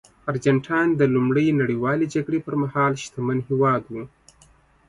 ارجنټاین 0.31 0.89
د 0.95 1.01
لومړۍ 1.15 1.47
نړیوالې 1.61 2.05
جګړې 2.13 2.39
پرمهال 2.47 2.91
شتمن 3.03 3.37
هېواد 3.49 3.83
و. 3.87 3.93